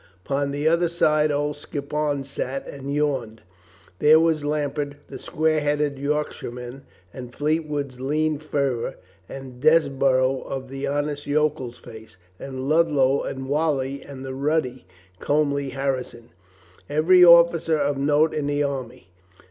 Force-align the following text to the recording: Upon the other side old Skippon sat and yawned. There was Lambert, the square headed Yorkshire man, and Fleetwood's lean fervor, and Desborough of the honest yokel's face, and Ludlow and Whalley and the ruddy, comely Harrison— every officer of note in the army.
Upon 0.25 0.49
the 0.49 0.67
other 0.67 0.87
side 0.89 1.29
old 1.31 1.57
Skippon 1.57 2.23
sat 2.23 2.67
and 2.67 2.91
yawned. 2.91 3.43
There 3.99 4.19
was 4.19 4.43
Lambert, 4.43 4.95
the 5.09 5.19
square 5.19 5.59
headed 5.59 5.99
Yorkshire 5.99 6.49
man, 6.49 6.85
and 7.13 7.35
Fleetwood's 7.35 7.99
lean 8.01 8.39
fervor, 8.39 8.95
and 9.29 9.61
Desborough 9.61 10.41
of 10.41 10.69
the 10.69 10.87
honest 10.87 11.27
yokel's 11.27 11.77
face, 11.77 12.17
and 12.39 12.67
Ludlow 12.67 13.21
and 13.21 13.47
Whalley 13.47 14.01
and 14.01 14.25
the 14.25 14.33
ruddy, 14.33 14.87
comely 15.19 15.69
Harrison— 15.69 16.31
every 16.99 17.23
officer 17.23 17.77
of 17.77 17.99
note 17.99 18.33
in 18.33 18.47
the 18.47 18.63
army. 18.63 19.09